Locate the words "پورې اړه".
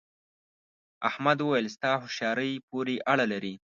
2.69-3.25